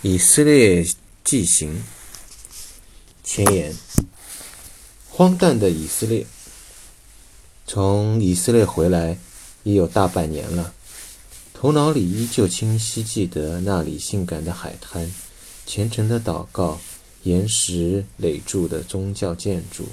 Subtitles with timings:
[0.00, 0.86] 以色列
[1.24, 1.82] 纪行
[3.24, 3.74] 前言：
[5.10, 6.24] 荒诞的以色列。
[7.66, 9.18] 从以色列回来
[9.64, 10.72] 已有大半年了，
[11.52, 15.12] 头脑里依旧清晰记得那里性感的海滩、
[15.66, 16.78] 虔诚的祷告、
[17.24, 19.88] 岩石垒筑的宗教建筑，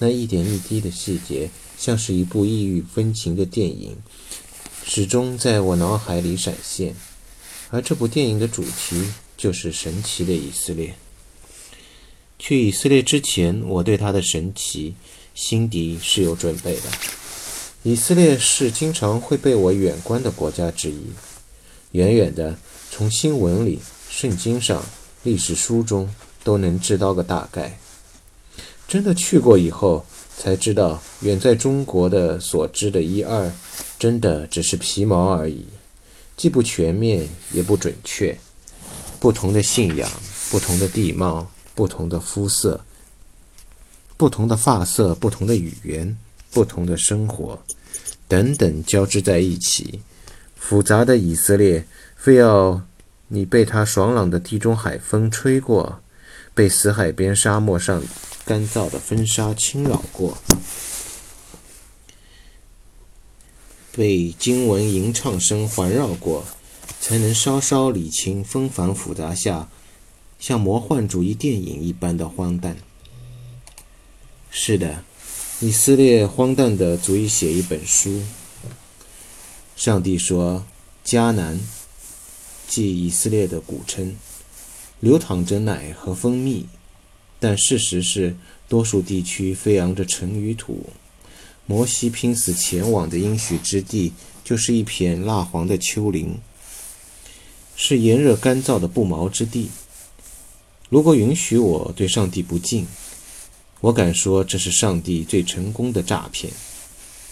[0.00, 1.48] 那一点一滴的细节，
[1.78, 3.96] 像是一部异域风情的电影，
[4.84, 6.94] 始终在我脑海里闪现。
[7.70, 9.10] 而这部电影的主题。
[9.40, 10.94] 就是神奇的以色列。
[12.38, 14.94] 去以色列之前，我对他的神奇
[15.34, 16.82] 心底是有准备的。
[17.82, 21.00] 以色列是经常会被我远观的国家之一，
[21.92, 22.58] 远远的
[22.90, 23.78] 从新闻里、
[24.10, 24.84] 圣经上、
[25.22, 27.78] 历史书中都能知道个大概。
[28.86, 30.04] 真的去过以后，
[30.36, 33.50] 才知道远在中国的所知的一二，
[33.98, 35.64] 真的只是皮毛而已，
[36.36, 38.38] 既不全面，也不准确。
[39.20, 40.10] 不同的信仰，
[40.50, 42.82] 不同的地貌，不同的肤色，
[44.16, 46.16] 不同的发色，不同的语言，
[46.50, 47.62] 不同的生活，
[48.26, 50.00] 等等交织在一起，
[50.56, 52.80] 复杂的以色列，非要
[53.28, 56.00] 你被它爽朗的地中海风吹过，
[56.54, 58.02] 被死海边沙漠上
[58.46, 60.38] 干燥的风沙侵扰过，
[63.92, 66.42] 被经文吟唱声环绕过。
[67.10, 69.68] 才能稍稍理清纷繁复杂下
[70.38, 72.76] 像魔幻主义电影一般的荒诞。
[74.48, 75.02] 是的，
[75.58, 78.22] 以色列荒诞的足以写一本书。
[79.74, 80.64] 上帝说
[81.04, 81.58] ：“迦南，
[82.68, 84.14] 即以色列的古称，
[85.00, 86.68] 流淌着奶和蜂蜜，
[87.40, 88.36] 但事实是，
[88.68, 90.90] 多数地区飞扬着尘与土。
[91.66, 94.12] 摩西拼死前往的应许之地，
[94.44, 96.38] 就是一片蜡黄的丘陵。”
[97.82, 99.70] 是炎热干燥的不毛之地。
[100.90, 102.86] 如果允许我对上帝不敬，
[103.80, 106.52] 我敢说这是上帝最成功的诈骗。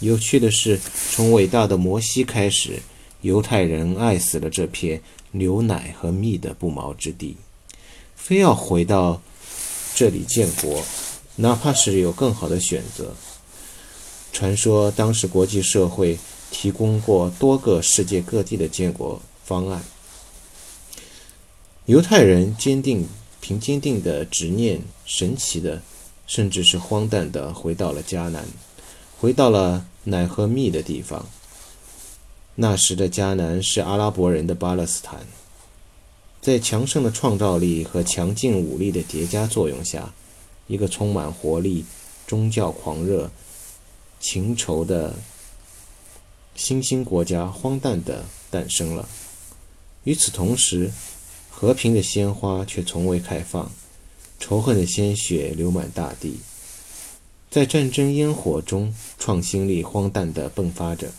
[0.00, 0.78] 有趣的是，
[1.10, 2.82] 从伟大的摩西开始，
[3.22, 5.00] 犹太人爱死了这片
[5.30, 7.38] 牛奶和蜜的不毛之地，
[8.14, 9.22] 非要回到
[9.94, 10.84] 这里建国，
[11.36, 13.14] 哪怕是有更好的选择。
[14.30, 16.18] 传说当时国际社会
[16.50, 19.82] 提供过多个世界各地的建国方案。
[21.86, 23.06] 犹太人坚定
[23.42, 25.82] 凭坚定的执念，神奇的，
[26.26, 28.42] 甚至是荒诞的，回到了迦南，
[29.20, 31.26] 回到了奶和蜜的地方。
[32.54, 35.26] 那时的迦南是阿拉伯人的巴勒斯坦，
[36.40, 40.14] 在强盛的创造力和强劲武力的叠加作用下，
[40.66, 41.84] 一个充满活力、
[42.26, 43.30] 宗教狂热、
[44.18, 45.14] 情仇的
[46.54, 49.06] 新兴国家荒诞的诞生了。
[50.04, 50.90] 与此同时，
[51.56, 53.70] 和平的鲜花却从未开放，
[54.40, 56.40] 仇恨的鲜血流满大地，
[57.48, 61.12] 在战争烟火中，创新力荒诞地迸发着。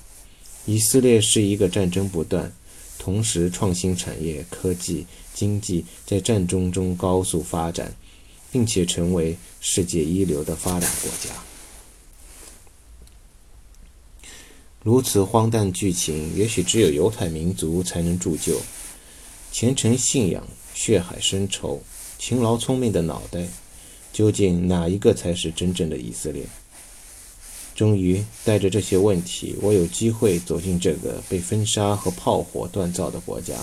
[0.65, 2.51] 以色列是一个战争不断，
[2.99, 7.95] 同时创新产业、科技、经济在战争中高速发展，
[8.51, 11.33] 并且成为世界一流的发展国家。
[14.83, 18.61] 如此荒诞剧情，也许只有犹太民族才能铸就。
[19.57, 21.81] 虔诚信仰、血海深仇、
[22.19, 23.47] 勤劳聪明的脑袋，
[24.11, 26.43] 究竟哪一个才是真正的以色列？
[27.73, 33.55] 终于带着这些问题，我有机会走进这个被风沙和炮火锻造的国家，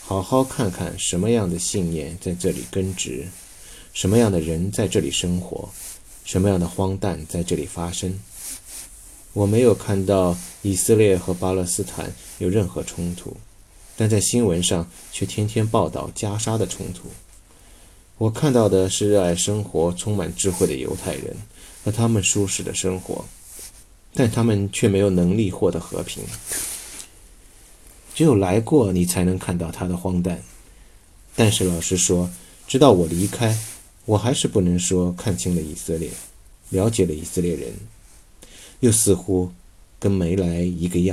[0.00, 3.26] 好好看看什么样的信念在这里根植，
[3.92, 5.68] 什么样的人在这里生活，
[6.24, 8.16] 什么样的荒诞在这里发生。
[9.32, 13.36] 我没有看到以色列和巴勒斯坦有任何冲突。
[14.00, 17.10] 但在新闻上却天天报道加沙的冲突。
[18.16, 21.36] 我看到的是热爱生活、充满智慧的犹太人
[21.84, 23.22] 和他们舒适的生活，
[24.14, 26.24] 但他们却没有能力获得和平。
[28.14, 30.40] 只有来过，你才能看到他的荒诞。
[31.36, 32.30] 但是老实说，
[32.66, 33.54] 直到我离开，
[34.06, 36.08] 我还是不能说看清了以色列，
[36.70, 37.74] 了解了以色列人，
[38.80, 39.52] 又似乎
[39.98, 41.08] 跟没来一个样。